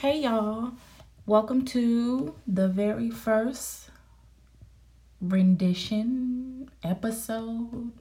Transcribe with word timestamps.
Hey 0.00 0.20
y'all, 0.22 0.72
welcome 1.26 1.62
to 1.66 2.34
the 2.46 2.68
very 2.68 3.10
first 3.10 3.90
rendition 5.20 6.70
episode. 6.82 7.92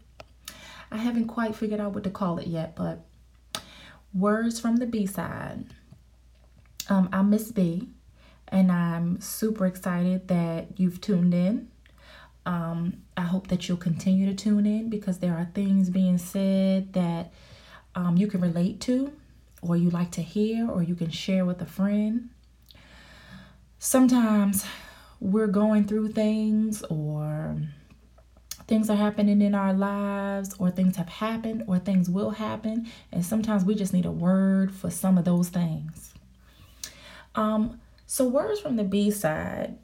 I 0.89 0.95
haven't 0.95 1.27
quite 1.27 1.57
figured 1.57 1.81
out 1.81 1.91
what 1.91 2.05
to 2.05 2.09
call 2.09 2.37
it 2.37 2.47
yet, 2.47 2.73
but 2.73 3.05
words 4.13 4.61
from 4.61 4.77
the 4.77 4.85
B 4.85 5.05
side. 5.07 5.65
Um, 6.87 7.09
I'm 7.11 7.29
Miss 7.29 7.51
B, 7.51 7.89
and 8.47 8.71
I'm 8.71 9.19
super 9.19 9.65
excited 9.65 10.29
that 10.29 10.79
you've 10.79 11.01
tuned 11.01 11.33
in. 11.33 11.67
Um, 12.45 13.01
I 13.17 13.23
hope 13.23 13.47
that 13.47 13.67
you'll 13.67 13.75
continue 13.75 14.25
to 14.27 14.33
tune 14.33 14.65
in 14.65 14.89
because 14.89 15.19
there 15.19 15.33
are 15.33 15.49
things 15.53 15.89
being 15.89 16.17
said 16.17 16.93
that 16.93 17.33
um, 17.93 18.15
you 18.15 18.27
can 18.27 18.39
relate 18.39 18.79
to 18.81 19.11
or 19.61 19.75
you 19.75 19.89
like 19.89 20.11
to 20.11 20.21
hear 20.21 20.69
or 20.69 20.83
you 20.83 20.95
can 20.95 21.09
share 21.09 21.45
with 21.45 21.61
a 21.61 21.65
friend. 21.65 22.29
Sometimes 23.77 24.65
we're 25.19 25.47
going 25.47 25.85
through 25.85 26.09
things 26.09 26.83
or 26.83 27.57
things 28.67 28.89
are 28.89 28.95
happening 28.95 29.41
in 29.41 29.55
our 29.55 29.73
lives 29.73 30.55
or 30.59 30.69
things 30.69 30.95
have 30.95 31.09
happened 31.09 31.63
or 31.67 31.79
things 31.79 32.09
will 32.09 32.31
happen 32.31 32.87
and 33.11 33.25
sometimes 33.25 33.65
we 33.65 33.73
just 33.73 33.93
need 33.93 34.05
a 34.05 34.11
word 34.11 34.71
for 34.71 34.89
some 34.89 35.17
of 35.17 35.25
those 35.25 35.49
things. 35.49 36.13
Um 37.35 37.79
so 38.05 38.27
words 38.27 38.59
from 38.59 38.75
the 38.75 38.83
B 38.83 39.11
side 39.11 39.77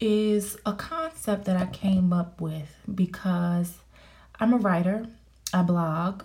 is 0.00 0.56
a 0.66 0.72
concept 0.72 1.44
that 1.44 1.56
I 1.56 1.66
came 1.66 2.12
up 2.12 2.40
with 2.40 2.76
because 2.92 3.78
I'm 4.40 4.52
a 4.52 4.56
writer, 4.56 5.06
I 5.54 5.62
blog, 5.62 6.24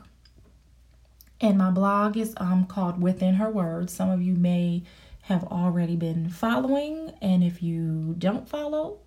and 1.40 1.58
my 1.58 1.70
blog 1.70 2.18
is 2.18 2.34
um, 2.38 2.66
called 2.66 3.02
Within 3.02 3.36
Her 3.36 3.50
Words. 3.50 3.94
Some 3.94 4.10
of 4.10 4.22
you 4.22 4.36
may 4.36 4.84
have 5.22 5.44
already 5.46 5.96
been 5.96 6.30
following, 6.30 7.12
and 7.22 7.44
if 7.44 7.62
you 7.62 8.16
don't 8.18 8.48
follow, 8.48 9.00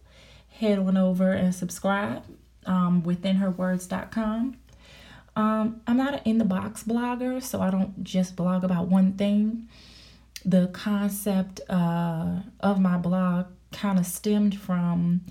head 0.49 0.79
on 0.79 0.97
over 0.97 1.33
and 1.33 1.55
subscribe. 1.55 2.25
Um, 2.67 3.03
withinherwords.com. 3.03 4.57
Um, 5.35 5.81
I'm 5.87 5.97
not 5.97 6.15
an 6.15 6.21
in 6.27 6.39
the 6.39 6.45
box 6.45 6.83
blogger, 6.83 7.43
so 7.43 7.63
I 7.63 7.71
don't 7.71 8.05
just 8.05 8.37
blog 8.37 8.65
about 8.65 8.89
one 8.89 9.15
thing. 9.15 9.69
The 10.45 10.69
concept 10.69 11.61
uh, 11.71 12.41
of 12.61 12.81
my 12.81 12.99
blog 12.99 13.47
kind 13.73 13.99
of 13.99 14.07
stemmed 14.07 14.59
from 14.59 15.23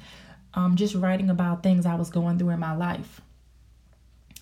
um, 0.55 0.75
just 0.75 0.95
writing 0.95 1.29
about 1.29 1.61
things 1.61 1.85
I 1.85 1.95
was 1.95 2.09
going 2.09 2.39
through 2.39 2.49
in 2.49 2.59
my 2.59 2.75
life 2.75 3.21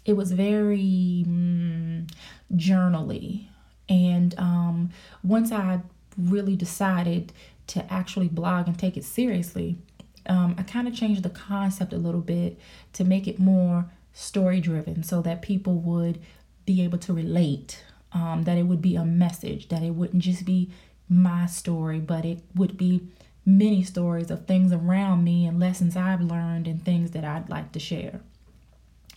it 0.08 0.16
was 0.16 0.32
very 0.32 1.26
mm, 1.28 2.10
journally. 2.56 3.50
And 3.90 4.34
um, 4.40 4.90
once 5.22 5.52
I 5.52 5.82
really 6.18 6.56
decided 6.56 7.34
to 7.68 7.94
actually 7.94 8.30
blog 8.30 8.68
and 8.68 8.80
take 8.80 8.96
it 8.96 9.04
seriously, 9.04 9.78
um, 10.26 10.56
I 10.58 10.64
kind 10.64 10.88
of 10.88 10.96
changed 10.96 11.24
the 11.24 11.30
concept 11.30 11.94
a 11.94 11.98
little 11.98 12.22
bit 12.22 12.58
to 12.94 13.04
make 13.04 13.28
it 13.28 13.38
more 13.38 13.92
story 14.14 14.62
driven 14.62 15.04
so 15.04 15.22
that 15.22 15.42
people 15.42 15.76
would 15.76 16.20
be 16.66 16.82
able 16.82 16.98
to 17.00 17.14
relate, 17.14 17.84
um, 18.14 18.44
that 18.44 18.58
it 18.58 18.64
would 18.64 18.82
be 18.82 18.96
a 18.96 19.06
message, 19.06 19.68
that 19.68 19.84
it 19.84 19.92
wouldn't 19.92 20.24
just 20.24 20.46
be 20.46 20.72
my 21.10 21.46
story, 21.46 22.00
but 22.00 22.26
it 22.26 22.40
would 22.56 22.78
be 22.78 23.08
many 23.46 23.84
stories 23.84 24.32
of 24.32 24.46
things 24.46 24.72
around 24.72 25.24
me 25.24 25.46
and 25.46 25.60
lessons 25.60 25.96
I've 25.96 26.22
learned 26.22 26.68
and 26.68 26.84
things 26.84 27.12
that 27.12 27.26
I'd 27.26 27.50
like 27.50 27.74
to 27.74 27.80
share. 27.80 28.22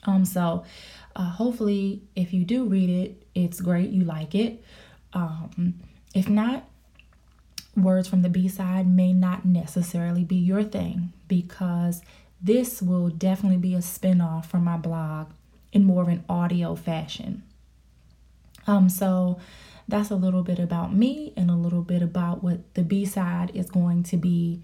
Um, 0.05 0.25
so 0.25 0.65
uh, 1.17 1.31
hopefully, 1.31 2.03
if 2.15 2.33
you 2.33 2.45
do 2.45 2.65
read 2.65 2.91
it, 2.91 3.27
it's 3.35 3.61
great. 3.61 3.91
You 3.91 4.05
like 4.05 4.35
it. 4.35 4.65
Um, 5.13 5.75
if 6.15 6.29
not, 6.29 6.65
words 7.77 8.09
from 8.09 8.23
the 8.23 8.29
B 8.29 8.49
side 8.49 8.89
may 8.89 9.13
not 9.13 9.45
necessarily 9.45 10.25
be 10.25 10.37
your 10.37 10.63
thing 10.63 11.13
because 11.29 12.03
this 12.41 12.81
will 12.81 13.09
definitely 13.09 13.59
be 13.59 13.75
a 13.75 13.79
spinoff 13.79 14.47
from 14.47 14.65
my 14.65 14.77
blog 14.77 15.29
in 15.73 15.85
more 15.85 16.03
of 16.03 16.09
an 16.09 16.25
audio 16.29 16.75
fashion. 16.75 17.43
Um, 18.67 18.89
so 18.89 19.39
that's 19.89 20.11
a 20.11 20.17
little 20.17 20.43
bit 20.43 20.59
about 20.59 20.95
me 20.95 21.33
and 21.37 21.51
a 21.51 21.55
little 21.55 21.83
bit 21.83 22.03
about 22.03 22.43
what 22.43 22.75
the 22.75 22.83
B 22.83 23.05
side 23.05 23.51
is 23.55 23.71
going 23.71 24.05
to 24.05 24.17
be 24.17 24.63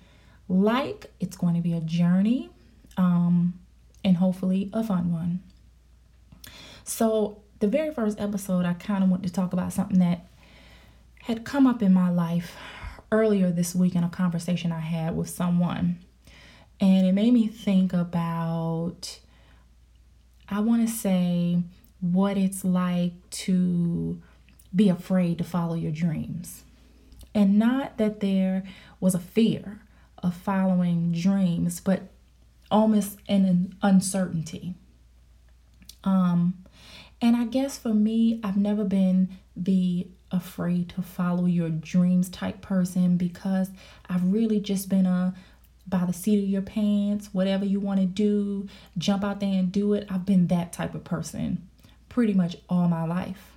like. 0.48 1.10
It's 1.20 1.36
going 1.36 1.54
to 1.54 1.60
be 1.60 1.74
a 1.74 1.80
journey. 1.80 2.50
Um, 2.96 3.58
and 4.06 4.18
hopefully 4.18 4.70
a 4.72 4.84
fun 4.84 5.12
one. 5.12 5.40
So, 6.84 7.42
the 7.58 7.66
very 7.66 7.92
first 7.92 8.20
episode, 8.20 8.64
I 8.64 8.74
kind 8.74 9.02
of 9.02 9.10
want 9.10 9.24
to 9.24 9.32
talk 9.32 9.52
about 9.52 9.72
something 9.72 9.98
that 9.98 10.28
had 11.22 11.44
come 11.44 11.66
up 11.66 11.82
in 11.82 11.92
my 11.92 12.08
life 12.08 12.56
earlier 13.10 13.50
this 13.50 13.74
week 13.74 13.96
in 13.96 14.04
a 14.04 14.08
conversation 14.08 14.70
I 14.70 14.80
had 14.80 15.16
with 15.16 15.28
someone. 15.28 15.98
And 16.78 17.04
it 17.04 17.12
made 17.12 17.32
me 17.32 17.48
think 17.48 17.92
about, 17.92 19.18
I 20.48 20.60
want 20.60 20.86
to 20.86 20.94
say, 20.94 21.62
what 22.00 22.36
it's 22.36 22.64
like 22.64 23.14
to 23.30 24.20
be 24.74 24.88
afraid 24.88 25.38
to 25.38 25.44
follow 25.44 25.74
your 25.74 25.90
dreams. 25.90 26.62
And 27.34 27.58
not 27.58 27.96
that 27.98 28.20
there 28.20 28.62
was 29.00 29.16
a 29.16 29.18
fear 29.18 29.80
of 30.22 30.34
following 30.34 31.10
dreams, 31.12 31.80
but 31.80 32.02
almost 32.70 33.18
an 33.28 33.74
uncertainty. 33.82 34.74
Um, 36.04 36.64
and 37.20 37.36
I 37.36 37.44
guess 37.44 37.78
for 37.78 37.94
me, 37.94 38.40
I've 38.44 38.56
never 38.56 38.84
been 38.84 39.36
the 39.56 40.08
afraid 40.30 40.88
to 40.90 41.02
follow 41.02 41.46
your 41.46 41.70
dreams 41.70 42.28
type 42.28 42.60
person 42.60 43.16
because 43.16 43.70
I've 44.08 44.24
really 44.24 44.60
just 44.60 44.88
been 44.88 45.06
a 45.06 45.34
by 45.88 46.04
the 46.04 46.12
seat 46.12 46.42
of 46.42 46.48
your 46.48 46.62
pants, 46.62 47.28
whatever 47.32 47.64
you 47.64 47.78
want 47.78 48.00
to 48.00 48.06
do, 48.06 48.68
jump 48.98 49.22
out 49.22 49.38
there 49.38 49.52
and 49.52 49.70
do 49.70 49.94
it. 49.94 50.04
I've 50.10 50.26
been 50.26 50.48
that 50.48 50.72
type 50.72 50.96
of 50.96 51.04
person 51.04 51.68
pretty 52.08 52.32
much 52.32 52.56
all 52.68 52.88
my 52.88 53.04
life. 53.04 53.52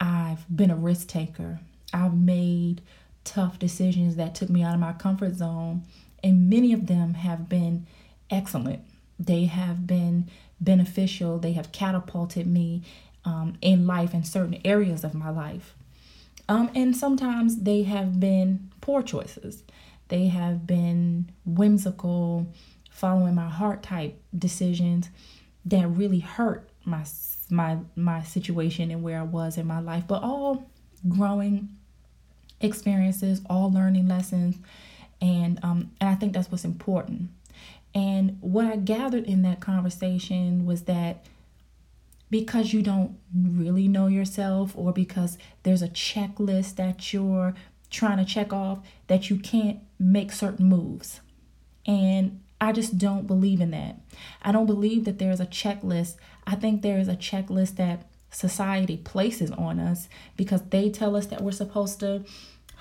I've 0.00 0.44
been 0.54 0.70
a 0.70 0.76
risk 0.76 1.06
taker. 1.06 1.60
I've 1.92 2.14
made 2.14 2.80
tough 3.24 3.58
decisions 3.58 4.16
that 4.16 4.34
took 4.34 4.50
me 4.50 4.62
out 4.62 4.74
of 4.74 4.80
my 4.80 4.94
comfort 4.94 5.34
zone, 5.34 5.84
and 6.22 6.50
many 6.50 6.72
of 6.72 6.86
them 6.86 7.14
have 7.14 7.48
been 7.48 7.86
excellent. 8.34 8.80
They 9.18 9.44
have 9.44 9.86
been 9.86 10.28
beneficial. 10.60 11.38
They 11.38 11.52
have 11.52 11.72
catapulted 11.72 12.46
me 12.46 12.82
um, 13.24 13.56
in 13.60 13.86
life 13.86 14.12
in 14.12 14.24
certain 14.24 14.60
areas 14.64 15.04
of 15.04 15.14
my 15.14 15.30
life. 15.30 15.74
Um, 16.48 16.70
and 16.74 16.96
sometimes 16.96 17.62
they 17.62 17.84
have 17.84 18.20
been 18.20 18.70
poor 18.80 19.02
choices. 19.02 19.62
They 20.08 20.26
have 20.26 20.66
been 20.66 21.30
whimsical, 21.46 22.46
following 22.90 23.34
my 23.34 23.48
heart 23.48 23.82
type 23.82 24.20
decisions 24.36 25.08
that 25.64 25.86
really 25.86 26.20
hurt 26.20 26.68
my 26.84 27.04
my 27.50 27.78
my 27.96 28.22
situation 28.22 28.90
and 28.90 29.02
where 29.02 29.18
I 29.18 29.22
was 29.22 29.56
in 29.56 29.66
my 29.66 29.80
life. 29.80 30.04
But 30.06 30.22
all 30.22 30.70
growing 31.08 31.70
experiences, 32.60 33.40
all 33.48 33.72
learning 33.72 34.08
lessons, 34.08 34.56
and 35.22 35.58
um, 35.62 35.92
and 36.00 36.10
I 36.10 36.14
think 36.14 36.34
that's 36.34 36.50
what's 36.50 36.64
important. 36.64 37.30
And 37.94 38.38
what 38.40 38.66
I 38.66 38.76
gathered 38.76 39.24
in 39.24 39.42
that 39.42 39.60
conversation 39.60 40.66
was 40.66 40.82
that 40.82 41.24
because 42.30 42.72
you 42.72 42.82
don't 42.82 43.16
really 43.32 43.86
know 43.86 44.08
yourself 44.08 44.72
or 44.76 44.92
because 44.92 45.38
there's 45.62 45.82
a 45.82 45.88
checklist 45.88 46.76
that 46.76 47.12
you're 47.12 47.54
trying 47.90 48.18
to 48.18 48.24
check 48.24 48.52
off 48.52 48.80
that 49.06 49.30
you 49.30 49.38
can't 49.38 49.78
make 50.00 50.32
certain 50.32 50.66
moves. 50.66 51.20
And 51.86 52.40
I 52.60 52.72
just 52.72 52.98
don't 52.98 53.26
believe 53.26 53.60
in 53.60 53.70
that. 53.70 54.00
I 54.42 54.50
don't 54.50 54.66
believe 54.66 55.04
that 55.04 55.18
there's 55.18 55.40
a 55.40 55.46
checklist. 55.46 56.16
I 56.46 56.56
think 56.56 56.82
there 56.82 56.98
is 56.98 57.08
a 57.08 57.14
checklist 57.14 57.76
that 57.76 58.06
society 58.30 58.96
places 58.96 59.50
on 59.52 59.78
us 59.78 60.08
because 60.36 60.62
they 60.70 60.90
tell 60.90 61.14
us 61.14 61.26
that 61.26 61.40
we're 61.40 61.52
supposed 61.52 62.00
to 62.00 62.24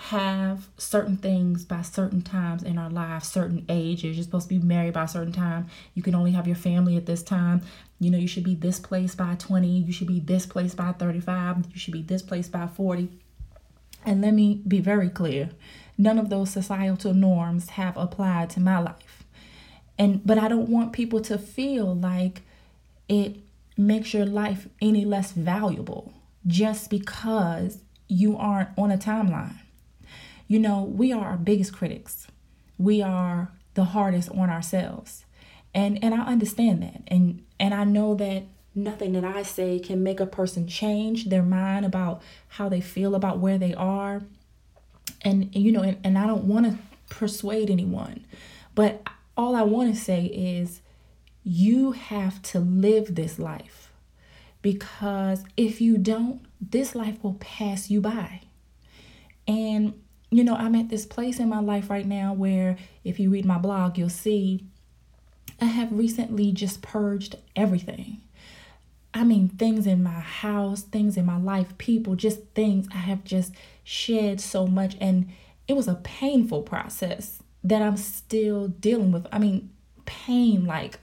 have 0.09 0.67
certain 0.77 1.15
things 1.15 1.63
by 1.63 1.81
certain 1.81 2.21
times 2.21 2.61
in 2.61 2.77
our 2.77 2.89
lives, 2.89 3.25
certain 3.25 3.65
ages. 3.69 4.17
You're 4.17 4.25
supposed 4.25 4.49
to 4.49 4.59
be 4.59 4.65
married 4.65 4.93
by 4.93 5.03
a 5.03 5.07
certain 5.07 5.31
time. 5.31 5.67
You 5.93 6.03
can 6.03 6.13
only 6.13 6.31
have 6.31 6.45
your 6.45 6.57
family 6.57 6.97
at 6.97 7.05
this 7.05 7.23
time. 7.23 7.61
You 8.01 8.11
know, 8.11 8.17
you 8.17 8.27
should 8.27 8.43
be 8.43 8.53
this 8.53 8.81
place 8.81 9.15
by 9.15 9.35
20. 9.35 9.65
You 9.65 9.93
should 9.93 10.07
be 10.07 10.19
this 10.19 10.45
place 10.45 10.75
by 10.75 10.91
35. 10.91 11.67
You 11.71 11.79
should 11.79 11.93
be 11.93 12.01
this 12.01 12.21
place 12.21 12.49
by 12.49 12.67
40. 12.67 13.09
And 14.05 14.21
let 14.21 14.33
me 14.33 14.61
be 14.67 14.81
very 14.81 15.09
clear 15.09 15.51
none 15.97 16.19
of 16.19 16.29
those 16.29 16.49
societal 16.49 17.13
norms 17.13 17.69
have 17.69 17.95
applied 17.95 18.49
to 18.49 18.59
my 18.59 18.79
life. 18.79 19.23
And 19.97 20.25
but 20.25 20.37
I 20.37 20.49
don't 20.49 20.67
want 20.67 20.91
people 20.91 21.21
to 21.21 21.37
feel 21.37 21.95
like 21.95 22.41
it 23.07 23.37
makes 23.77 24.13
your 24.13 24.25
life 24.25 24.67
any 24.81 25.05
less 25.05 25.31
valuable 25.31 26.11
just 26.45 26.89
because 26.89 27.77
you 28.09 28.35
aren't 28.35 28.69
on 28.77 28.91
a 28.91 28.97
timeline. 28.97 29.62
You 30.47 30.59
know, 30.59 30.83
we 30.83 31.11
are 31.11 31.25
our 31.25 31.37
biggest 31.37 31.73
critics. 31.73 32.27
We 32.77 33.01
are 33.01 33.51
the 33.73 33.85
hardest 33.85 34.29
on 34.29 34.49
ourselves. 34.49 35.25
And 35.73 36.03
and 36.03 36.13
I 36.13 36.25
understand 36.25 36.83
that. 36.83 37.03
And 37.07 37.43
and 37.59 37.73
I 37.73 37.83
know 37.83 38.15
that 38.15 38.43
nothing 38.75 39.13
that 39.13 39.23
I 39.23 39.43
say 39.43 39.79
can 39.79 40.03
make 40.03 40.19
a 40.19 40.25
person 40.25 40.67
change 40.67 41.25
their 41.25 41.43
mind 41.43 41.85
about 41.85 42.21
how 42.49 42.69
they 42.69 42.81
feel 42.81 43.15
about 43.15 43.39
where 43.39 43.57
they 43.57 43.73
are. 43.73 44.21
And, 45.21 45.55
you 45.55 45.71
know, 45.71 45.81
and, 45.81 45.97
and 46.03 46.17
I 46.17 46.25
don't 46.25 46.45
want 46.45 46.65
to 46.65 46.77
persuade 47.09 47.69
anyone, 47.69 48.25
but 48.75 49.05
all 49.37 49.55
I 49.55 49.61
want 49.61 49.93
to 49.93 49.99
say 49.99 50.25
is 50.25 50.81
you 51.43 51.91
have 51.91 52.41
to 52.41 52.59
live 52.59 53.15
this 53.15 53.37
life 53.37 53.91
because 54.61 55.43
if 55.57 55.81
you 55.81 55.97
don't, 55.97 56.41
this 56.61 56.95
life 56.95 57.17
will 57.21 57.35
pass 57.35 57.89
you 57.89 58.01
by. 58.01 58.41
And, 59.47 59.93
you 60.33 60.43
know, 60.43 60.55
I'm 60.55 60.75
at 60.75 60.89
this 60.89 61.05
place 61.05 61.39
in 61.39 61.49
my 61.49 61.59
life 61.59 61.89
right 61.89 62.05
now 62.05 62.33
where 62.33 62.77
if 63.03 63.19
you 63.19 63.29
read 63.29 63.45
my 63.45 63.57
blog, 63.57 63.97
you'll 63.97 64.09
see 64.09 64.65
I 65.61 65.65
have 65.65 65.91
recently 65.91 66.51
just 66.51 66.81
purged 66.81 67.37
everything. 67.55 68.21
I 69.13 69.23
mean, 69.23 69.49
things 69.49 69.85
in 69.85 70.01
my 70.01 70.19
house, 70.19 70.81
things 70.81 71.17
in 71.17 71.25
my 71.25 71.37
life, 71.37 71.77
people, 71.77 72.15
just 72.15 72.39
things 72.55 72.87
I 72.91 72.97
have 72.97 73.23
just 73.23 73.53
shed 73.83 74.41
so 74.41 74.65
much. 74.65 74.97
And 74.99 75.29
it 75.67 75.73
was 75.73 75.87
a 75.87 75.95
painful 75.95 76.63
process 76.63 77.43
that 77.63 77.81
I'm 77.81 77.97
still 77.97 78.67
dealing 78.67 79.11
with. 79.11 79.27
I 79.31 79.37
mean, 79.37 79.69
pain 80.05 80.65
like 80.65 80.99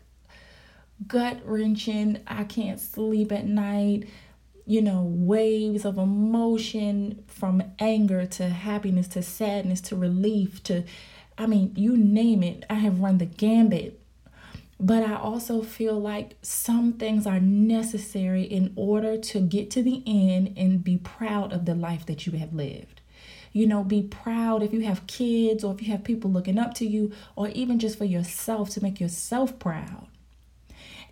gut 1.06 1.38
wrenching. 1.44 2.20
I 2.26 2.44
can't 2.44 2.80
sleep 2.80 3.30
at 3.32 3.46
night. 3.46 4.08
You 4.66 4.82
know, 4.82 5.02
waves 5.02 5.84
of 5.84 5.98
emotion 5.98 7.24
from 7.26 7.62
anger 7.78 8.26
to 8.26 8.48
happiness 8.48 9.08
to 9.08 9.22
sadness 9.22 9.80
to 9.82 9.96
relief 9.96 10.62
to, 10.64 10.84
I 11.36 11.46
mean, 11.46 11.72
you 11.76 11.96
name 11.96 12.42
it. 12.42 12.64
I 12.70 12.74
have 12.74 13.00
run 13.00 13.18
the 13.18 13.26
gambit 13.26 14.00
but 14.80 15.02
I 15.02 15.16
also 15.16 15.60
feel 15.60 16.00
like 16.00 16.38
some 16.40 16.94
things 16.94 17.26
are 17.26 17.38
necessary 17.38 18.42
in 18.44 18.72
order 18.76 19.18
to 19.18 19.40
get 19.40 19.70
to 19.72 19.82
the 19.82 20.02
end 20.06 20.54
and 20.56 20.82
be 20.82 20.96
proud 20.96 21.52
of 21.52 21.66
the 21.66 21.74
life 21.74 22.06
that 22.06 22.26
you 22.26 22.38
have 22.38 22.54
lived. 22.54 23.02
You 23.52 23.66
know, 23.66 23.84
be 23.84 24.02
proud 24.02 24.62
if 24.62 24.72
you 24.72 24.80
have 24.80 25.06
kids 25.06 25.62
or 25.62 25.74
if 25.74 25.82
you 25.82 25.92
have 25.92 26.02
people 26.02 26.30
looking 26.30 26.58
up 26.58 26.72
to 26.74 26.86
you 26.86 27.12
or 27.36 27.48
even 27.48 27.78
just 27.78 27.98
for 27.98 28.06
yourself 28.06 28.70
to 28.70 28.82
make 28.82 29.00
yourself 29.00 29.58
proud. 29.58 30.06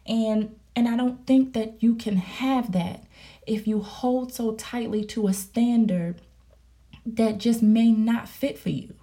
And 0.06 0.56
and 0.74 0.88
I 0.88 0.96
don't 0.96 1.26
think 1.26 1.52
that 1.54 1.82
you 1.82 1.96
can 1.96 2.16
have 2.16 2.72
that 2.72 3.04
if 3.48 3.66
you 3.66 3.80
hold 3.80 4.32
so 4.32 4.54
tightly 4.54 5.04
to 5.04 5.26
a 5.26 5.32
standard 5.32 6.20
that 7.04 7.38
just 7.38 7.62
may 7.62 7.90
not 7.90 8.28
fit 8.28 8.58
for 8.58 8.70
you. 8.70 8.94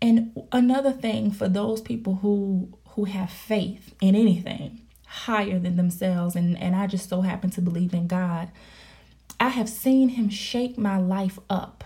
And 0.00 0.42
another 0.52 0.92
thing 0.92 1.30
for 1.30 1.48
those 1.48 1.80
people 1.80 2.16
who 2.16 2.76
who 2.90 3.04
have 3.04 3.30
faith 3.30 3.94
in 4.00 4.14
anything 4.14 4.80
higher 5.06 5.58
than 5.58 5.76
themselves, 5.76 6.34
and, 6.34 6.58
and 6.58 6.74
I 6.74 6.86
just 6.86 7.08
so 7.08 7.20
happen 7.20 7.50
to 7.50 7.60
believe 7.60 7.92
in 7.92 8.06
God, 8.06 8.50
I 9.38 9.50
have 9.50 9.68
seen 9.68 10.10
Him 10.10 10.28
shake 10.28 10.78
my 10.78 10.98
life 10.98 11.38
up 11.50 11.84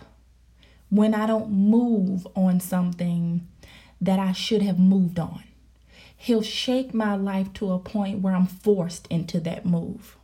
when 0.88 1.14
I 1.14 1.26
don't 1.26 1.50
move 1.50 2.26
on 2.34 2.60
something 2.60 3.46
that 4.00 4.18
I 4.18 4.32
should 4.32 4.62
have 4.62 4.78
moved 4.78 5.18
on. 5.18 5.44
He'll 6.16 6.42
shake 6.42 6.92
my 6.92 7.14
life 7.14 7.52
to 7.54 7.72
a 7.72 7.78
point 7.78 8.20
where 8.20 8.34
I'm 8.34 8.46
forced 8.46 9.06
into 9.08 9.40
that 9.40 9.64
move. 9.64 10.16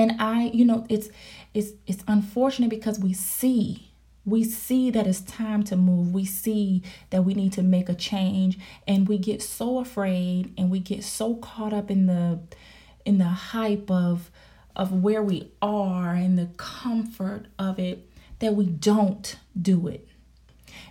And 0.00 0.16
I, 0.18 0.44
you 0.54 0.64
know, 0.64 0.86
it's 0.88 1.10
it's 1.52 1.72
it's 1.86 2.02
unfortunate 2.08 2.70
because 2.70 2.98
we 2.98 3.12
see 3.12 3.92
we 4.24 4.44
see 4.44 4.90
that 4.90 5.06
it's 5.06 5.20
time 5.20 5.62
to 5.64 5.76
move. 5.76 6.14
We 6.14 6.24
see 6.24 6.82
that 7.10 7.26
we 7.26 7.34
need 7.34 7.52
to 7.54 7.62
make 7.62 7.90
a 7.90 7.94
change 7.94 8.58
and 8.88 9.06
we 9.06 9.18
get 9.18 9.42
so 9.42 9.78
afraid 9.78 10.54
and 10.56 10.70
we 10.70 10.78
get 10.78 11.04
so 11.04 11.34
caught 11.34 11.74
up 11.74 11.90
in 11.90 12.06
the 12.06 12.40
in 13.04 13.18
the 13.18 13.24
hype 13.24 13.90
of 13.90 14.30
of 14.74 14.90
where 14.90 15.22
we 15.22 15.52
are 15.60 16.14
and 16.14 16.38
the 16.38 16.48
comfort 16.56 17.48
of 17.58 17.78
it 17.78 18.10
that 18.38 18.54
we 18.54 18.64
don't 18.64 19.36
do 19.60 19.86
it. 19.86 20.08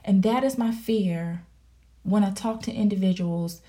And 0.05 0.21
that 0.21 0.43
is 0.43 0.55
my 0.55 0.71
fear 0.71 1.47
when 2.03 2.23
I 2.23 2.29
talk 2.29 2.61
to 2.63 2.71
individuals 2.71 3.63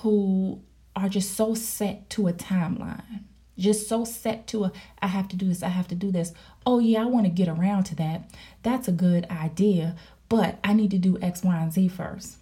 who 0.00 0.62
are 0.94 1.10
just 1.10 1.34
so 1.34 1.52
set 1.52 2.08
to 2.10 2.28
a 2.28 2.32
timeline 2.32 3.24
just 3.58 3.88
so 3.88 4.04
set 4.04 4.46
to 4.48 4.64
a 4.64 4.72
I 5.00 5.08
have 5.08 5.28
to 5.28 5.36
do 5.36 5.48
this, 5.48 5.62
I 5.62 5.68
have 5.68 5.88
to 5.88 5.94
do 5.94 6.10
this. 6.10 6.32
Oh 6.64 6.78
yeah, 6.78 7.02
I 7.02 7.06
want 7.06 7.26
to 7.26 7.30
get 7.30 7.48
around 7.48 7.84
to 7.84 7.96
that. 7.96 8.30
That's 8.62 8.88
a 8.88 8.92
good 8.92 9.26
idea, 9.30 9.96
but 10.28 10.58
I 10.62 10.72
need 10.72 10.90
to 10.90 10.98
do 10.98 11.18
X, 11.20 11.42
Y, 11.42 11.56
and 11.56 11.72
Z 11.72 11.88
first. 11.88 12.36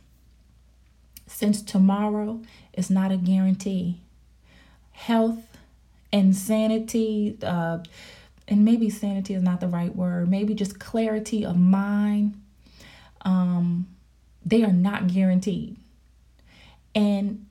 Since 1.26 1.62
tomorrow 1.62 2.40
is 2.74 2.90
not 2.90 3.12
a 3.12 3.16
guarantee, 3.16 4.00
health 4.92 5.58
and 6.12 6.34
sanity, 6.36 7.36
uh, 7.42 7.78
and 8.46 8.64
maybe 8.64 8.90
sanity 8.90 9.34
is 9.34 9.42
not 9.42 9.60
the 9.60 9.68
right 9.68 9.94
word, 9.94 10.30
maybe 10.30 10.54
just 10.54 10.78
clarity 10.78 11.44
of 11.44 11.56
mind, 11.56 12.40
um, 13.22 13.88
they 14.44 14.62
are 14.62 14.72
not 14.72 15.08
guaranteed. 15.08 15.76
And 16.94 17.46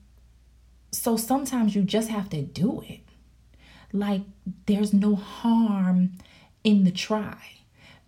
so 0.92 1.16
sometimes 1.16 1.74
you 1.74 1.82
just 1.82 2.08
have 2.08 2.30
to 2.30 2.42
do 2.42 2.82
it 2.88 3.03
like 3.94 4.22
there's 4.66 4.92
no 4.92 5.14
harm 5.14 6.12
in 6.64 6.84
the 6.84 6.90
try 6.90 7.38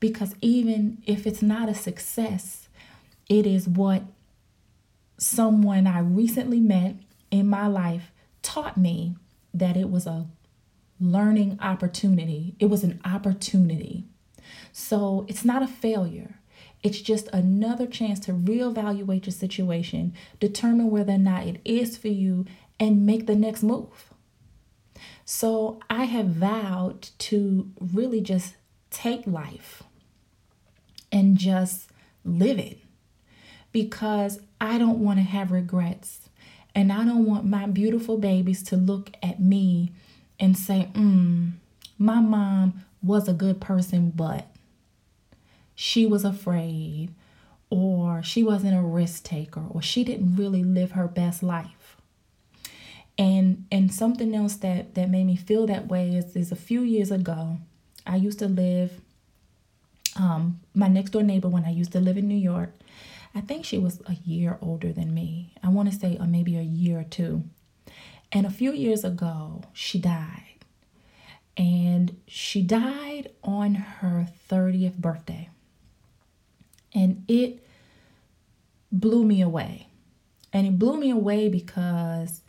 because 0.00 0.34
even 0.42 1.02
if 1.06 1.26
it's 1.26 1.40
not 1.40 1.68
a 1.68 1.74
success, 1.74 2.68
it 3.28 3.46
is 3.46 3.68
what 3.68 4.02
someone 5.16 5.86
I 5.86 6.00
recently 6.00 6.60
met 6.60 6.96
in 7.30 7.48
my 7.48 7.68
life 7.68 8.10
taught 8.42 8.76
me 8.76 9.14
that 9.54 9.76
it 9.76 9.88
was 9.88 10.06
a 10.06 10.26
learning 11.00 11.58
opportunity. 11.62 12.54
It 12.58 12.66
was 12.66 12.82
an 12.82 13.00
opportunity. 13.04 14.04
So 14.72 15.24
it's 15.28 15.44
not 15.44 15.62
a 15.62 15.66
failure. 15.66 16.40
It's 16.82 17.00
just 17.00 17.28
another 17.28 17.86
chance 17.86 18.20
to 18.20 18.32
reevaluate 18.32 19.26
your 19.26 19.32
situation, 19.32 20.14
determine 20.40 20.90
whether 20.90 21.12
or 21.12 21.18
not 21.18 21.46
it 21.46 21.60
is 21.64 21.96
for 21.96 22.08
you, 22.08 22.44
and 22.78 23.06
make 23.06 23.26
the 23.26 23.34
next 23.34 23.62
move. 23.62 24.12
So 25.28 25.80
I 25.90 26.04
have 26.04 26.26
vowed 26.26 27.08
to 27.18 27.68
really 27.80 28.20
just 28.20 28.54
take 28.90 29.26
life 29.26 29.82
and 31.10 31.36
just 31.36 31.90
live 32.24 32.60
it 32.60 32.78
because 33.72 34.38
I 34.60 34.78
don't 34.78 35.00
want 35.00 35.18
to 35.18 35.24
have 35.24 35.50
regrets. 35.50 36.28
And 36.76 36.92
I 36.92 37.04
don't 37.04 37.26
want 37.26 37.44
my 37.44 37.66
beautiful 37.66 38.18
babies 38.18 38.62
to 38.64 38.76
look 38.76 39.10
at 39.20 39.40
me 39.40 39.92
and 40.38 40.56
say, 40.56 40.90
mm, 40.92 41.54
my 41.98 42.20
mom 42.20 42.84
was 43.02 43.26
a 43.26 43.32
good 43.32 43.60
person, 43.60 44.12
but 44.14 44.46
she 45.74 46.06
was 46.06 46.24
afraid, 46.24 47.08
or 47.68 48.22
she 48.22 48.44
wasn't 48.44 48.78
a 48.78 48.82
risk 48.82 49.24
taker, 49.24 49.64
or 49.70 49.82
she 49.82 50.04
didn't 50.04 50.36
really 50.36 50.62
live 50.62 50.92
her 50.92 51.08
best 51.08 51.42
life 51.42 51.75
and 53.18 53.66
and 53.70 53.92
something 53.92 54.34
else 54.34 54.56
that 54.56 54.94
that 54.94 55.08
made 55.08 55.24
me 55.24 55.36
feel 55.36 55.66
that 55.66 55.88
way 55.88 56.14
is 56.14 56.36
is 56.36 56.52
a 56.52 56.56
few 56.56 56.82
years 56.82 57.10
ago 57.10 57.58
i 58.06 58.16
used 58.16 58.38
to 58.38 58.46
live 58.46 59.00
um 60.16 60.60
my 60.74 60.88
next 60.88 61.10
door 61.10 61.22
neighbor 61.22 61.48
when 61.48 61.64
i 61.64 61.70
used 61.70 61.92
to 61.92 62.00
live 62.00 62.16
in 62.16 62.28
new 62.28 62.34
york 62.34 62.70
i 63.34 63.40
think 63.40 63.64
she 63.64 63.78
was 63.78 64.00
a 64.06 64.14
year 64.24 64.58
older 64.60 64.92
than 64.92 65.12
me. 65.14 65.52
I 65.62 65.68
want 65.68 65.90
to 65.90 65.98
say 65.98 66.16
or 66.18 66.26
maybe 66.26 66.56
a 66.56 66.62
year 66.62 67.00
or 67.00 67.04
two. 67.04 67.44
And 68.32 68.46
a 68.46 68.50
few 68.50 68.72
years 68.72 69.04
ago 69.04 69.62
she 69.72 69.98
died. 69.98 70.42
And 71.56 72.16
she 72.26 72.62
died 72.62 73.30
on 73.42 73.74
her 73.74 74.28
30th 74.50 74.96
birthday. 74.96 75.48
And 76.94 77.24
it 77.28 77.66
blew 78.92 79.24
me 79.24 79.40
away. 79.40 79.88
And 80.52 80.66
it 80.66 80.78
blew 80.78 80.98
me 80.98 81.10
away 81.10 81.48
because 81.48 82.42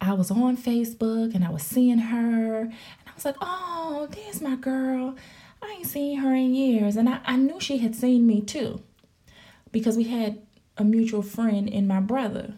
I 0.00 0.14
was 0.14 0.30
on 0.30 0.56
Facebook 0.56 1.34
and 1.34 1.44
I 1.44 1.50
was 1.50 1.62
seeing 1.62 1.98
her 1.98 2.60
and 2.60 2.72
I 3.06 3.14
was 3.14 3.24
like, 3.24 3.36
oh, 3.40 4.08
there's 4.10 4.40
my 4.40 4.56
girl. 4.56 5.16
I 5.62 5.76
ain't 5.78 5.86
seen 5.86 6.18
her 6.18 6.34
in 6.34 6.54
years. 6.54 6.96
And 6.96 7.08
I, 7.08 7.20
I 7.24 7.36
knew 7.36 7.60
she 7.60 7.78
had 7.78 7.94
seen 7.94 8.26
me 8.26 8.40
too 8.40 8.80
because 9.72 9.96
we 9.96 10.04
had 10.04 10.40
a 10.78 10.84
mutual 10.84 11.22
friend 11.22 11.68
in 11.68 11.86
my 11.86 12.00
brother. 12.00 12.54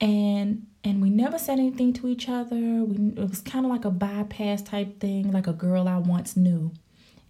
And 0.00 0.66
and 0.84 1.00
we 1.00 1.10
never 1.10 1.38
said 1.38 1.60
anything 1.60 1.92
to 1.94 2.08
each 2.08 2.28
other. 2.28 2.56
We 2.56 3.12
it 3.16 3.28
was 3.28 3.40
kind 3.40 3.64
of 3.64 3.70
like 3.70 3.84
a 3.84 3.90
bypass 3.90 4.62
type 4.62 4.98
thing, 4.98 5.30
like 5.30 5.46
a 5.46 5.52
girl 5.52 5.86
I 5.86 5.98
once 5.98 6.36
knew. 6.36 6.72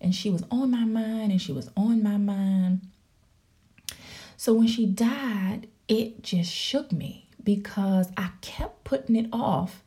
And 0.00 0.14
she 0.14 0.30
was 0.30 0.42
on 0.50 0.70
my 0.70 0.84
mind 0.84 1.30
and 1.30 1.40
she 1.40 1.52
was 1.52 1.70
on 1.76 2.02
my 2.02 2.16
mind. 2.16 2.80
So 4.38 4.54
when 4.54 4.66
she 4.66 4.86
died, 4.86 5.68
it 5.86 6.22
just 6.22 6.50
shook 6.50 6.90
me 6.90 7.28
because 7.44 8.10
I 8.16 8.30
kept 8.40 8.84
putting 8.84 9.16
it 9.16 9.28
off 9.32 9.82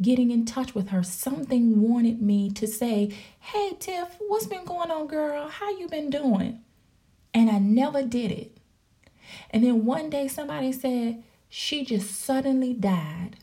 getting 0.00 0.30
in 0.30 0.44
touch 0.44 0.74
with 0.74 0.88
her. 0.88 1.02
Something 1.02 1.80
wanted 1.80 2.20
me 2.20 2.50
to 2.50 2.66
say, 2.66 3.14
"Hey 3.40 3.74
Tiff, 3.78 4.16
what's 4.28 4.46
been 4.46 4.64
going 4.64 4.90
on, 4.90 5.06
girl? 5.06 5.48
How 5.48 5.70
you 5.78 5.88
been 5.88 6.10
doing?" 6.10 6.60
And 7.32 7.50
I 7.50 7.58
never 7.58 8.02
did 8.02 8.30
it. 8.30 8.56
And 9.50 9.64
then 9.64 9.84
one 9.84 10.10
day 10.10 10.28
somebody 10.28 10.72
said, 10.72 11.22
"She 11.48 11.84
just 11.84 12.10
suddenly 12.10 12.74
died." 12.74 13.36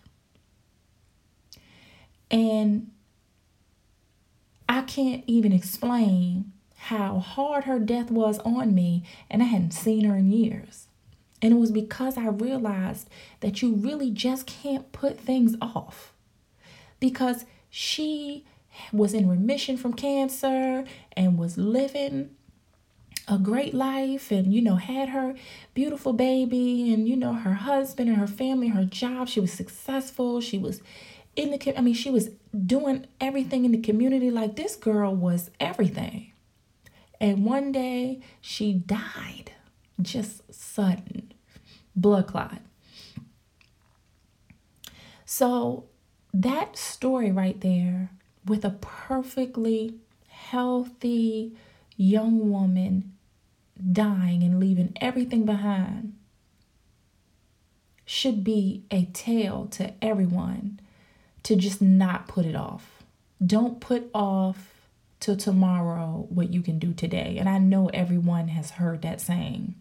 And 2.30 2.91
I 4.68 4.82
can't 4.84 5.24
even 5.27 5.51
explain 5.51 6.53
how 6.75 7.20
hard 7.20 7.65
her 7.65 7.80
death 7.80 8.10
was 8.10 8.39
on 8.39 8.74
me, 8.74 9.03
and 9.30 9.41
I 9.44 9.46
hadn't 9.46 9.72
seen 9.72 10.06
her 10.06 10.15
in 10.15 10.32
years. 10.32 10.88
And 11.41 11.53
it 11.53 11.57
was 11.57 11.71
because 11.71 12.17
I 12.17 12.27
realized 12.27 13.10
that 13.39 13.62
you 13.62 13.74
really 13.74 14.12
just 14.12 14.45
can't 14.45 14.91
put 14.91 15.19
things 15.19 15.55
off. 15.62 16.13
Because 17.00 17.45
she 17.69 18.45
was 18.93 19.13
in 19.13 19.27
remission 19.27 19.75
from 19.75 19.93
cancer 19.93 20.86
and 21.13 21.38
was 21.38 21.57
living 21.57 22.29
a 23.27 23.38
great 23.38 23.74
life 23.74 24.31
and 24.31 24.53
you 24.53 24.62
know 24.62 24.75
had 24.75 25.10
her 25.10 25.36
beautiful 25.74 26.12
baby 26.12 26.93
and 26.93 27.07
you 27.07 27.15
know 27.15 27.33
her 27.33 27.53
husband 27.53 28.10
and 28.10 28.17
her 28.17 28.27
family 28.27 28.69
her 28.69 28.86
job. 28.86 29.27
She 29.27 29.39
was 29.39 29.51
successful. 29.51 30.41
She 30.41 30.57
was 30.57 30.81
in 31.36 31.51
the 31.51 31.77
i 31.77 31.81
mean 31.81 31.93
she 31.93 32.12
was 32.12 32.29
doing 32.65 33.05
everything 33.19 33.65
in 33.65 33.71
the 33.71 33.81
community. 33.81 34.29
Like 34.31 34.55
this 34.55 34.75
girl 34.75 35.15
was 35.15 35.50
everything. 35.60 36.33
And 37.19 37.45
one 37.45 37.71
day 37.71 38.21
she 38.41 38.74
died 38.74 39.51
just 40.01 40.53
sudden 40.53 41.31
blood 41.96 42.27
clot 42.27 42.62
so 45.25 45.86
that 46.34 46.77
story 46.77 47.31
right 47.31 47.60
there 47.62 48.12
with 48.46 48.65
a 48.65 48.77
perfectly 48.81 49.96
healthy 50.27 51.55
young 51.96 52.50
woman 52.50 53.13
dying 53.91 54.43
and 54.43 54.60
leaving 54.60 54.96
everything 55.00 55.46
behind 55.46 56.13
should 58.05 58.43
be 58.43 58.84
a 58.91 59.05
tale 59.05 59.67
to 59.67 59.93
everyone 60.03 60.79
to 61.43 61.55
just 61.55 61.81
not 61.81 62.27
put 62.27 62.46
it 62.46 62.55
off. 62.55 63.03
Don't 63.43 63.79
put 63.79 64.10
off 64.13 64.89
till 65.20 65.38
tomorrow 65.38 66.25
what 66.29 66.51
you 66.51 66.62
can 66.62 66.77
do 66.77 66.93
today. 66.93 67.38
And 67.39 67.48
I 67.48 67.58
know 67.58 67.89
everyone 67.93 68.50
has 68.50 68.72
heard 68.72 69.01
that 69.03 69.22
saying. 69.22 69.75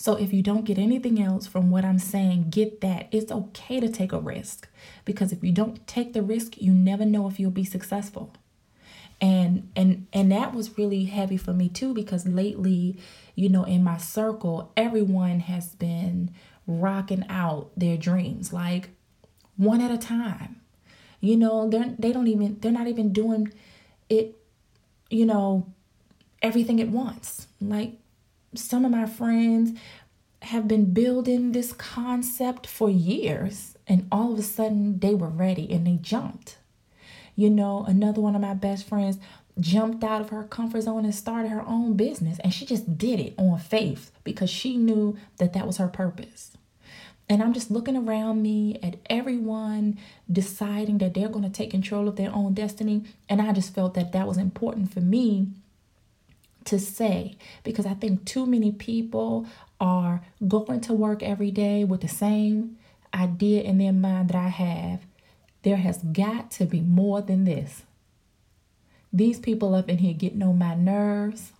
So 0.00 0.14
if 0.14 0.32
you 0.32 0.42
don't 0.42 0.64
get 0.64 0.78
anything 0.78 1.20
else 1.20 1.46
from 1.46 1.70
what 1.70 1.84
I'm 1.84 1.98
saying, 1.98 2.46
get 2.48 2.80
that. 2.80 3.08
It's 3.12 3.30
okay 3.30 3.80
to 3.80 3.88
take 3.90 4.14
a 4.14 4.18
risk 4.18 4.66
because 5.04 5.30
if 5.30 5.44
you 5.44 5.52
don't 5.52 5.86
take 5.86 6.14
the 6.14 6.22
risk, 6.22 6.56
you 6.56 6.72
never 6.72 7.04
know 7.04 7.28
if 7.28 7.38
you'll 7.38 7.50
be 7.50 7.66
successful. 7.66 8.32
And 9.20 9.70
and 9.76 10.06
and 10.14 10.32
that 10.32 10.54
was 10.54 10.78
really 10.78 11.04
heavy 11.04 11.36
for 11.36 11.52
me 11.52 11.68
too 11.68 11.92
because 11.92 12.26
lately, 12.26 12.96
you 13.34 13.50
know, 13.50 13.64
in 13.64 13.84
my 13.84 13.98
circle, 13.98 14.72
everyone 14.74 15.40
has 15.40 15.74
been 15.74 16.30
rocking 16.66 17.26
out 17.28 17.70
their 17.76 17.98
dreams 17.98 18.54
like 18.54 18.88
one 19.58 19.82
at 19.82 19.90
a 19.90 19.98
time. 19.98 20.62
You 21.20 21.36
know, 21.36 21.68
they're 21.68 21.94
they 21.98 22.12
don't 22.12 22.26
even 22.26 22.58
they're 22.60 22.72
not 22.72 22.86
even 22.86 23.12
doing 23.12 23.52
it, 24.08 24.34
you 25.10 25.26
know, 25.26 25.66
everything 26.40 26.80
at 26.80 26.88
once. 26.88 27.48
Like 27.60 27.98
some 28.54 28.84
of 28.84 28.90
my 28.90 29.06
friends 29.06 29.78
have 30.42 30.66
been 30.66 30.92
building 30.92 31.52
this 31.52 31.72
concept 31.72 32.66
for 32.66 32.88
years 32.90 33.76
and 33.86 34.08
all 34.10 34.32
of 34.32 34.38
a 34.38 34.42
sudden 34.42 34.98
they 34.98 35.14
were 35.14 35.28
ready 35.28 35.70
and 35.70 35.86
they 35.86 35.96
jumped. 35.96 36.56
You 37.36 37.50
know, 37.50 37.84
another 37.86 38.20
one 38.20 38.34
of 38.34 38.40
my 38.40 38.54
best 38.54 38.88
friends 38.88 39.18
jumped 39.58 40.02
out 40.02 40.20
of 40.20 40.30
her 40.30 40.44
comfort 40.44 40.82
zone 40.82 41.04
and 41.04 41.14
started 41.14 41.48
her 41.48 41.66
own 41.66 41.94
business 41.94 42.38
and 42.40 42.52
she 42.52 42.64
just 42.64 42.96
did 42.96 43.20
it 43.20 43.34
on 43.36 43.58
faith 43.58 44.10
because 44.24 44.50
she 44.50 44.76
knew 44.76 45.16
that 45.38 45.52
that 45.52 45.66
was 45.66 45.76
her 45.76 45.88
purpose. 45.88 46.52
And 47.28 47.42
I'm 47.42 47.52
just 47.52 47.70
looking 47.70 47.96
around 47.96 48.42
me 48.42 48.80
at 48.82 48.96
everyone 49.08 49.98
deciding 50.30 50.98
that 50.98 51.14
they're 51.14 51.28
going 51.28 51.44
to 51.44 51.50
take 51.50 51.70
control 51.70 52.08
of 52.08 52.16
their 52.16 52.34
own 52.34 52.54
destiny. 52.54 53.04
And 53.28 53.40
I 53.40 53.52
just 53.52 53.72
felt 53.72 53.94
that 53.94 54.10
that 54.10 54.26
was 54.26 54.36
important 54.36 54.92
for 54.92 55.00
me 55.00 55.48
to 56.64 56.78
say 56.78 57.36
because 57.64 57.86
I 57.86 57.94
think 57.94 58.24
too 58.24 58.46
many 58.46 58.72
people 58.72 59.46
are 59.80 60.22
going 60.46 60.80
to 60.82 60.92
work 60.92 61.22
every 61.22 61.50
day 61.50 61.84
with 61.84 62.02
the 62.02 62.08
same 62.08 62.76
idea 63.14 63.62
in 63.62 63.78
their 63.78 63.92
mind 63.92 64.30
that 64.30 64.36
I 64.36 64.48
have. 64.48 65.00
There 65.62 65.76
has 65.76 65.98
got 65.98 66.50
to 66.52 66.64
be 66.64 66.80
more 66.80 67.20
than 67.20 67.44
this. 67.44 67.82
These 69.12 69.40
people 69.40 69.74
up 69.74 69.88
in 69.88 69.98
here 69.98 70.14
getting 70.14 70.42
on 70.42 70.58
my 70.58 70.74
nerves. 70.74 71.52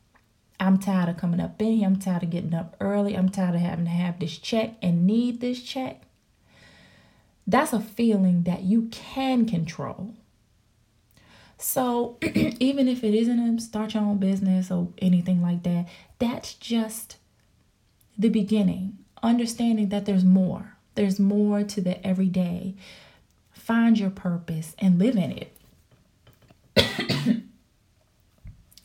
I'm 0.59 0.78
tired 0.78 1.09
of 1.09 1.16
coming 1.16 1.40
up 1.40 1.61
in 1.61 1.78
here. 1.78 1.87
I'm 1.87 1.99
tired 1.99 2.23
of 2.23 2.30
getting 2.30 2.54
up 2.54 2.76
early. 2.80 3.16
I'm 3.16 3.28
tired 3.28 3.54
of 3.54 3.61
having 3.61 3.87
to 3.87 3.90
have 3.90 4.19
this 4.19 4.38
check 4.38 4.75
and 4.83 5.07
need 5.07 5.40
this 5.40 5.62
check. 5.62 6.02
That's 7.47 7.73
a 7.73 7.80
feeling 7.80 8.45
that 8.45 8.62
you 8.62 8.88
can 8.92 9.47
control. 9.47 10.14
So 11.61 12.17
even 12.23 12.88
if 12.88 13.05
it 13.05 13.14
isn't 13.14 13.38
a 13.38 13.61
start 13.61 13.93
your 13.93 14.02
own 14.02 14.17
business 14.17 14.71
or 14.71 14.88
anything 14.99 15.43
like 15.43 15.62
that, 15.64 15.87
that's 16.19 16.55
just 16.55 17.19
the 18.19 18.31
beginning. 18.31 18.97
Understanding 19.23 19.90
that 19.90 20.07
there's 20.07 20.25
more. 20.25 20.76
There's 20.95 21.21
more 21.21 21.62
to 21.62 21.81
the 21.83 22.05
everyday. 22.05 22.75
Find 23.52 23.99
your 23.99 24.09
purpose 24.09 24.75
and 24.79 24.99
live 24.99 25.17
in 25.17 25.47
it. 26.76 27.43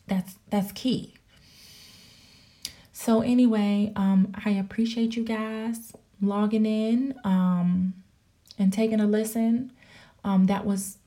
that's 0.07 0.35
that's 0.49 0.73
key. 0.73 1.13
So 2.91 3.21
anyway, 3.21 3.93
um, 3.95 4.33
I 4.43 4.49
appreciate 4.49 5.15
you 5.15 5.23
guys 5.23 5.93
logging 6.21 6.65
in 6.65 7.17
um, 7.23 7.93
and 8.59 8.73
taking 8.73 8.99
a 8.99 9.07
listen. 9.07 9.71
Um, 10.25 10.47
that 10.47 10.65
was 10.65 10.97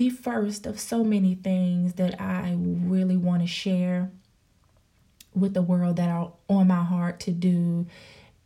the 0.00 0.08
first 0.08 0.64
of 0.64 0.80
so 0.80 1.04
many 1.04 1.34
things 1.34 1.92
that 1.92 2.18
I 2.18 2.56
really 2.58 3.18
want 3.18 3.42
to 3.42 3.46
share 3.46 4.10
with 5.34 5.52
the 5.52 5.60
world 5.60 5.96
that 5.96 6.08
are 6.08 6.32
on 6.48 6.68
my 6.68 6.82
heart 6.82 7.20
to 7.20 7.30
do 7.32 7.86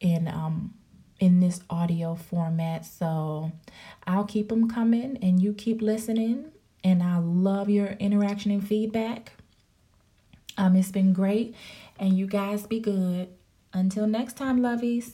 in 0.00 0.26
um 0.26 0.74
in 1.20 1.38
this 1.38 1.60
audio 1.70 2.16
format. 2.16 2.84
So 2.84 3.52
I'll 4.04 4.24
keep 4.24 4.48
them 4.48 4.68
coming 4.68 5.16
and 5.22 5.40
you 5.40 5.52
keep 5.52 5.80
listening 5.80 6.50
and 6.82 7.04
I 7.04 7.18
love 7.18 7.70
your 7.70 7.90
interaction 8.00 8.50
and 8.50 8.66
feedback. 8.66 9.34
Um 10.58 10.74
it's 10.74 10.90
been 10.90 11.12
great 11.12 11.54
and 12.00 12.18
you 12.18 12.26
guys 12.26 12.66
be 12.66 12.80
good. 12.80 13.28
Until 13.72 14.08
next 14.08 14.36
time, 14.36 14.58
lovies. 14.58 15.12